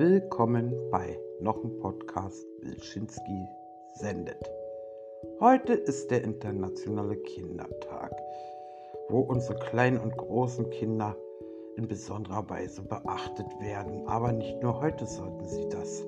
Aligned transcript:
Willkommen 0.00 0.72
bei 0.90 1.20
noch 1.42 1.62
einem 1.62 1.76
Podcast 1.76 2.46
Wilczynski 2.62 3.46
sendet. 3.96 4.50
Heute 5.40 5.74
ist 5.74 6.10
der 6.10 6.24
internationale 6.24 7.16
Kindertag, 7.16 8.10
wo 9.10 9.20
unsere 9.20 9.58
kleinen 9.58 10.00
und 10.00 10.16
großen 10.16 10.70
Kinder 10.70 11.14
in 11.76 11.86
besonderer 11.86 12.48
Weise 12.48 12.80
beachtet 12.80 13.46
werden. 13.60 14.08
Aber 14.08 14.32
nicht 14.32 14.62
nur 14.62 14.80
heute 14.80 15.04
sollten 15.04 15.44
sie 15.44 15.68
das. 15.68 16.02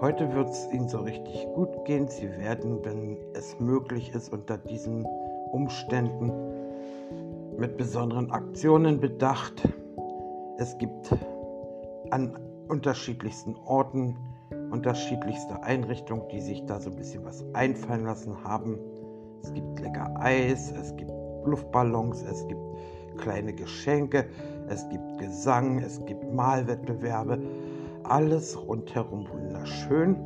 Heute 0.00 0.32
wird 0.36 0.50
es 0.50 0.68
ihnen 0.72 0.88
so 0.88 0.98
richtig 0.98 1.48
gut 1.56 1.84
gehen. 1.84 2.06
Sie 2.06 2.30
werden, 2.38 2.78
wenn 2.84 3.18
es 3.32 3.58
möglich 3.58 4.14
ist, 4.14 4.32
unter 4.32 4.56
diesen 4.56 5.04
Umständen 5.50 6.30
mit 7.58 7.76
besonderen 7.76 8.30
Aktionen 8.30 9.00
bedacht. 9.00 9.68
Es 10.58 10.78
gibt 10.78 11.10
an 12.14 12.38
unterschiedlichsten 12.68 13.56
Orten 13.56 14.16
unterschiedlichste 14.70 15.60
Einrichtungen, 15.64 16.28
die 16.28 16.40
sich 16.40 16.64
da 16.64 16.78
so 16.78 16.90
ein 16.90 16.96
bisschen 16.96 17.24
was 17.24 17.44
einfallen 17.54 18.04
lassen 18.04 18.44
haben. 18.44 18.78
Es 19.42 19.52
gibt 19.52 19.80
lecker 19.80 20.14
Eis, 20.20 20.72
es 20.80 20.94
gibt 20.94 21.10
Luftballons, 21.44 22.22
es 22.22 22.46
gibt 22.46 22.60
kleine 23.18 23.52
Geschenke, 23.52 24.26
es 24.68 24.88
gibt 24.90 25.18
Gesang, 25.18 25.80
es 25.80 26.04
gibt 26.06 26.32
Malwettbewerbe. 26.32 27.40
Alles 28.04 28.56
rundherum 28.64 29.26
wunderschön 29.28 30.16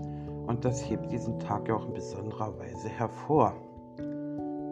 und 0.46 0.66
das 0.66 0.88
hebt 0.90 1.10
diesen 1.10 1.38
Tag 1.38 1.68
ja 1.68 1.76
auch 1.76 1.86
in 1.86 1.94
besonderer 1.94 2.58
Weise 2.58 2.88
hervor. 2.90 3.54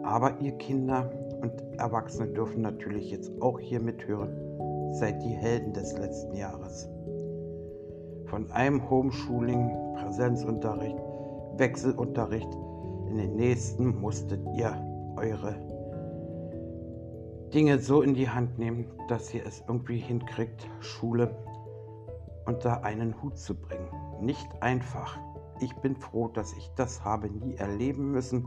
Aber 0.03 0.39
ihr 0.39 0.51
Kinder 0.59 1.09
und 1.41 1.51
Erwachsene 1.79 2.27
dürfen 2.27 2.61
natürlich 2.61 3.09
jetzt 3.09 3.31
auch 3.41 3.59
hier 3.59 3.79
mithören. 3.79 4.93
Seid 4.93 5.23
die 5.23 5.35
Helden 5.35 5.73
des 5.73 5.97
letzten 5.97 6.35
Jahres. 6.35 6.89
Von 8.27 8.51
einem 8.51 8.89
Homeschooling, 8.89 9.71
Präsenzunterricht, 9.95 10.97
Wechselunterricht 11.55 12.53
in 13.09 13.17
den 13.17 13.35
nächsten 13.37 13.99
musstet 14.01 14.45
ihr 14.55 14.75
eure 15.15 15.55
Dinge 17.53 17.79
so 17.79 18.01
in 18.01 18.13
die 18.13 18.29
Hand 18.29 18.59
nehmen, 18.59 18.85
dass 19.07 19.33
ihr 19.33 19.45
es 19.45 19.63
irgendwie 19.67 19.99
hinkriegt, 19.99 20.69
Schule 20.81 21.33
unter 22.45 22.83
einen 22.83 23.21
Hut 23.21 23.37
zu 23.37 23.55
bringen. 23.55 23.89
Nicht 24.19 24.47
einfach. 24.61 25.17
Ich 25.61 25.73
bin 25.77 25.95
froh, 25.95 26.27
dass 26.27 26.51
ich 26.53 26.69
das 26.75 27.05
habe 27.05 27.29
nie 27.29 27.55
erleben 27.55 28.11
müssen 28.11 28.45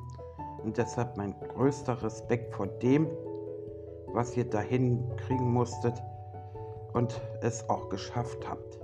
und 0.62 0.76
deshalb 0.76 1.16
mein 1.16 1.34
größter 1.54 2.02
Respekt 2.02 2.54
vor 2.54 2.66
dem, 2.66 3.08
was 4.12 4.36
ihr 4.36 4.44
dahin 4.44 5.02
kriegen 5.16 5.50
musstet 5.50 6.02
und 6.92 7.20
es 7.40 7.68
auch 7.70 7.88
geschafft 7.88 8.48
habt. 8.48 8.78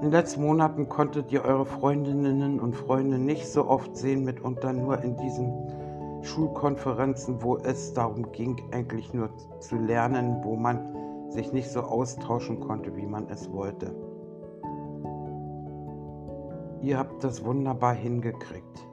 In 0.00 0.06
den 0.06 0.12
letzten 0.12 0.46
Monaten 0.46 0.88
konntet 0.88 1.30
ihr 1.30 1.44
eure 1.44 1.66
Freundinnen 1.66 2.58
und 2.58 2.74
Freunde 2.74 3.18
nicht 3.18 3.46
so 3.46 3.68
oft 3.68 3.94
sehen, 3.94 4.24
mitunter 4.24 4.72
nur 4.72 5.02
in 5.02 5.14
diesen 5.18 5.52
Schulkonferenzen, 6.22 7.42
wo 7.42 7.58
es 7.58 7.92
darum 7.92 8.32
ging, 8.32 8.62
eigentlich 8.72 9.12
nur 9.12 9.28
zu 9.58 9.76
lernen, 9.76 10.42
wo 10.42 10.56
man 10.56 11.28
sich 11.28 11.52
nicht 11.52 11.68
so 11.68 11.82
austauschen 11.82 12.60
konnte, 12.60 12.96
wie 12.96 13.04
man 13.04 13.28
es 13.28 13.52
wollte. 13.52 13.94
Ihr 16.80 16.96
habt 16.96 17.22
das 17.22 17.44
wunderbar 17.44 17.92
hingekriegt. 17.92 18.88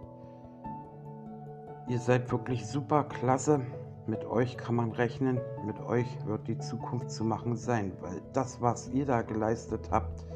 Ihr 1.88 2.00
seid 2.00 2.30
wirklich 2.34 2.68
super 2.68 3.06
klasse. 3.06 3.62
Mit 4.08 4.26
euch 4.26 4.58
kann 4.58 4.76
man 4.76 4.92
rechnen. 4.92 5.40
Mit 5.66 5.80
euch 5.80 6.08
wird 6.26 6.50
die 6.50 6.58
Zukunft 6.58 7.12
zu 7.12 7.24
machen 7.24 7.56
sein, 7.56 7.94
weil 8.02 8.22
das, 8.34 8.62
was 8.62 8.90
ihr 8.90 9.06
da 9.06 9.22
geleistet 9.22 9.88
habt 9.90 10.28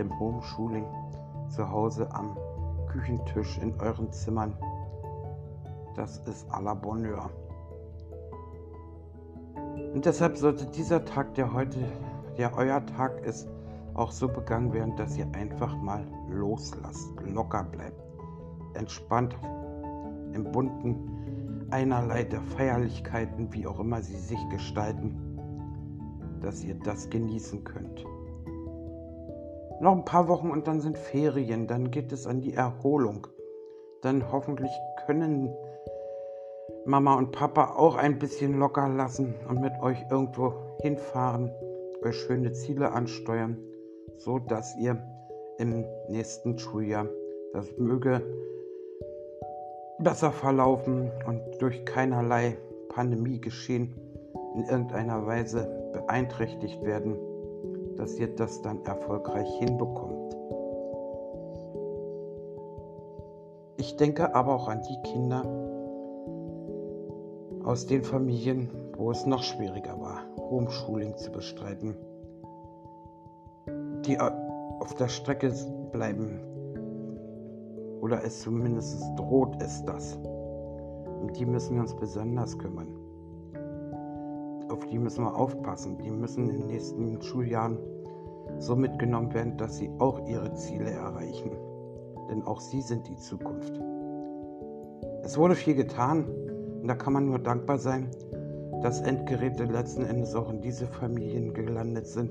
im 0.00 0.18
Homeschooling, 0.18 0.84
zu 1.48 1.70
Hause 1.70 2.08
am 2.12 2.36
Küchentisch 2.88 3.58
in 3.58 3.78
euren 3.80 4.10
Zimmern, 4.12 4.56
das 5.94 6.18
ist 6.26 6.50
à 6.50 6.60
la 6.62 6.74
Bonheur. 6.74 7.30
Und 9.94 10.04
deshalb 10.04 10.36
sollte 10.36 10.66
dieser 10.66 11.04
Tag, 11.04 11.34
der 11.34 11.52
heute, 11.52 11.78
der 12.36 12.56
euer 12.56 12.84
Tag 12.84 13.24
ist, 13.24 13.48
auch 13.94 14.12
so 14.12 14.28
begangen 14.28 14.72
werden, 14.72 14.94
dass 14.96 15.16
ihr 15.16 15.26
einfach 15.32 15.74
mal 15.78 16.04
loslasst, 16.28 17.08
locker 17.24 17.64
bleibt, 17.64 18.02
entspannt 18.74 19.34
im 20.32 20.52
bunten 20.52 21.66
einerlei 21.70 22.24
der 22.24 22.42
Feierlichkeiten, 22.42 23.52
wie 23.52 23.66
auch 23.66 23.80
immer 23.80 24.02
sie 24.02 24.18
sich 24.18 24.38
gestalten, 24.50 25.16
dass 26.40 26.62
ihr 26.62 26.74
das 26.74 27.08
genießen 27.10 27.64
könnt. 27.64 28.04
Noch 29.80 29.92
ein 29.92 30.04
paar 30.04 30.28
Wochen 30.28 30.50
und 30.50 30.66
dann 30.66 30.80
sind 30.80 30.96
Ferien, 30.96 31.66
dann 31.66 31.90
geht 31.90 32.12
es 32.12 32.26
an 32.26 32.40
die 32.40 32.54
Erholung. 32.54 33.26
Dann 34.02 34.32
hoffentlich 34.32 34.70
können 35.06 35.54
Mama 36.86 37.16
und 37.16 37.32
Papa 37.32 37.74
auch 37.76 37.96
ein 37.96 38.18
bisschen 38.18 38.58
locker 38.58 38.88
lassen 38.88 39.34
und 39.48 39.60
mit 39.60 39.72
euch 39.82 39.98
irgendwo 40.10 40.54
hinfahren, 40.80 41.50
euch 42.02 42.16
schöne 42.16 42.52
Ziele 42.52 42.92
ansteuern, 42.92 43.58
so 44.16 44.38
dass 44.38 44.76
ihr 44.78 45.02
im 45.58 45.84
nächsten 46.08 46.58
Schuljahr 46.58 47.06
das 47.52 47.66
möge 47.76 48.22
besser 49.98 50.30
verlaufen 50.30 51.10
und 51.26 51.40
durch 51.60 51.84
keinerlei 51.84 52.56
Pandemiegeschehen 52.88 53.94
in 54.54 54.64
irgendeiner 54.64 55.26
Weise 55.26 55.90
beeinträchtigt 55.92 56.82
werden, 56.84 57.16
dass 57.96 58.18
ihr 58.18 58.34
das 58.34 58.62
dann 58.62 58.84
erfolgreich 58.84 59.48
hinbekommt. 59.58 60.36
Ich 63.78 63.96
denke 63.96 64.34
aber 64.34 64.54
auch 64.54 64.68
an 64.68 64.82
die 64.82 65.10
Kinder 65.10 65.42
aus 67.64 67.86
den 67.86 68.02
Familien, 68.02 68.70
wo 68.96 69.10
es 69.10 69.26
noch 69.26 69.42
schwieriger 69.42 70.00
war, 70.00 70.20
Homeschooling 70.50 71.16
zu 71.16 71.30
bestreiten, 71.30 71.96
die 74.06 74.18
auf 74.18 74.94
der 74.94 75.08
Strecke 75.08 75.52
bleiben 75.92 76.40
oder 78.00 78.22
es 78.24 78.42
zumindest 78.42 79.02
droht 79.16 79.60
es 79.60 79.84
das. 79.84 80.16
Um 80.16 81.32
die 81.32 81.44
müssen 81.44 81.74
wir 81.74 81.82
uns 81.82 81.94
besonders 81.94 82.56
kümmern. 82.56 83.05
Auf 84.68 84.86
die 84.86 84.98
müssen 84.98 85.24
wir 85.24 85.36
aufpassen. 85.36 85.98
Die 85.98 86.10
müssen 86.10 86.48
in 86.48 86.58
den 86.58 86.66
nächsten 86.66 87.22
Schuljahren 87.22 87.78
so 88.58 88.74
mitgenommen 88.74 89.32
werden, 89.34 89.56
dass 89.56 89.76
sie 89.76 89.90
auch 89.98 90.26
ihre 90.26 90.52
Ziele 90.54 90.90
erreichen. 90.90 91.50
Denn 92.30 92.42
auch 92.42 92.60
sie 92.60 92.80
sind 92.80 93.06
die 93.08 93.16
Zukunft. 93.16 93.80
Es 95.22 95.36
wurde 95.38 95.54
viel 95.54 95.74
getan 95.74 96.24
und 96.80 96.88
da 96.88 96.94
kann 96.94 97.12
man 97.12 97.26
nur 97.26 97.38
dankbar 97.38 97.78
sein, 97.78 98.10
dass 98.82 99.00
Endgeräte 99.00 99.64
letzten 99.64 100.04
Endes 100.04 100.34
auch 100.34 100.50
in 100.50 100.60
diese 100.60 100.86
Familien 100.86 101.54
gelandet 101.54 102.06
sind. 102.06 102.30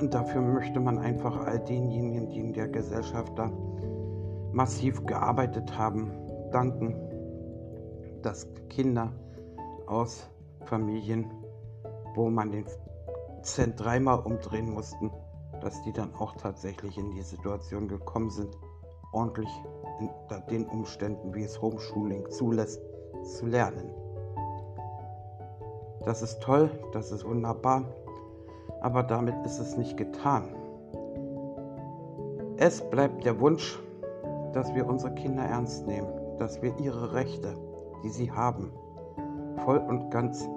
Und 0.00 0.12
dafür 0.12 0.42
möchte 0.42 0.80
man 0.80 0.98
einfach 0.98 1.46
all 1.46 1.58
denjenigen, 1.60 2.28
die 2.28 2.40
in 2.40 2.52
der 2.52 2.68
Gesellschaft 2.68 3.32
da 3.38 3.50
massiv 4.52 5.04
gearbeitet 5.06 5.78
haben, 5.78 6.10
danken, 6.50 6.94
dass 8.22 8.46
Kinder 8.68 9.12
aus 9.86 10.28
Familien, 10.66 11.30
wo 12.14 12.30
man 12.30 12.50
den 12.50 12.66
Cent 13.42 13.80
dreimal 13.80 14.20
umdrehen 14.20 14.70
mussten, 14.70 15.10
dass 15.60 15.82
die 15.82 15.92
dann 15.92 16.14
auch 16.14 16.34
tatsächlich 16.36 16.98
in 16.98 17.10
die 17.10 17.22
Situation 17.22 17.88
gekommen 17.88 18.30
sind, 18.30 18.56
ordentlich 19.12 19.50
unter 19.98 20.40
den 20.40 20.66
Umständen, 20.66 21.34
wie 21.34 21.44
es 21.44 21.60
Homeschooling 21.60 22.30
zulässt, 22.30 22.80
zu 23.22 23.46
lernen. 23.46 23.94
Das 26.04 26.22
ist 26.22 26.42
toll, 26.42 26.70
das 26.92 27.12
ist 27.12 27.24
wunderbar, 27.24 27.84
aber 28.80 29.04
damit 29.04 29.34
ist 29.46 29.60
es 29.60 29.76
nicht 29.76 29.96
getan. 29.96 30.56
Es 32.56 32.80
bleibt 32.90 33.24
der 33.24 33.38
Wunsch, 33.40 33.80
dass 34.52 34.74
wir 34.74 34.86
unsere 34.86 35.14
Kinder 35.14 35.44
ernst 35.44 35.86
nehmen, 35.86 36.08
dass 36.38 36.60
wir 36.60 36.76
ihre 36.78 37.12
Rechte, 37.12 37.56
die 38.02 38.10
sie 38.10 38.32
haben, 38.32 38.72
voll 39.64 39.78
und 39.78 40.10
ganz 40.10 40.48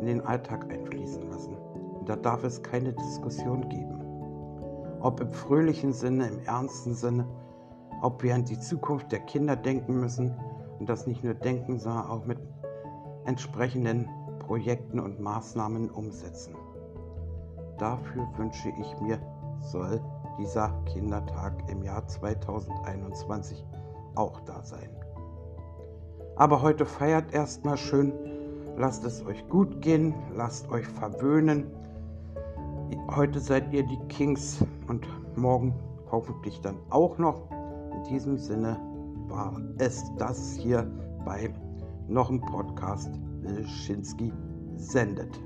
in 0.00 0.06
den 0.06 0.20
Alltag 0.26 0.72
einfließen 0.72 1.30
lassen. 1.30 1.56
Und 1.98 2.08
da 2.08 2.16
darf 2.16 2.44
es 2.44 2.62
keine 2.62 2.92
Diskussion 2.92 3.68
geben. 3.68 4.00
Ob 5.00 5.20
im 5.20 5.30
fröhlichen 5.30 5.92
Sinne, 5.92 6.28
im 6.28 6.40
ernsten 6.46 6.94
Sinne, 6.94 7.26
ob 8.02 8.22
wir 8.22 8.34
an 8.34 8.44
die 8.44 8.58
Zukunft 8.58 9.12
der 9.12 9.20
Kinder 9.20 9.56
denken 9.56 10.00
müssen 10.00 10.34
und 10.78 10.88
das 10.88 11.06
nicht 11.06 11.22
nur 11.22 11.34
denken, 11.34 11.78
sondern 11.78 12.06
auch 12.06 12.24
mit 12.24 12.38
entsprechenden 13.26 14.08
Projekten 14.38 14.98
und 14.98 15.20
Maßnahmen 15.20 15.90
umsetzen. 15.90 16.54
Dafür 17.78 18.28
wünsche 18.36 18.70
ich 18.70 19.00
mir, 19.00 19.18
soll 19.60 20.00
dieser 20.38 20.70
Kindertag 20.86 21.52
im 21.70 21.82
Jahr 21.82 22.06
2021 22.06 23.64
auch 24.14 24.40
da 24.40 24.62
sein. 24.62 24.90
Aber 26.36 26.62
heute 26.62 26.86
feiert 26.86 27.34
erstmal 27.34 27.76
schön, 27.76 28.12
lasst 28.80 29.04
es 29.04 29.24
euch 29.26 29.48
gut 29.48 29.80
gehen, 29.80 30.14
lasst 30.34 30.68
euch 30.70 30.86
verwöhnen, 30.86 31.66
Heute 33.14 33.40
seid 33.40 33.72
ihr 33.72 33.82
die 33.82 33.98
Kings 34.08 34.64
und 34.86 35.06
morgen 35.36 35.74
hoffentlich 36.12 36.60
dann 36.60 36.76
auch 36.90 37.18
noch. 37.18 37.50
In 37.92 38.04
diesem 38.04 38.38
Sinne 38.38 38.78
war 39.28 39.60
es 39.78 40.04
das 40.16 40.54
hier 40.54 40.88
bei 41.24 41.52
noch 42.08 42.30
ein 42.30 42.40
Podcast 42.40 43.10
Wilschinski 43.42 44.32
sendet. 44.76 45.40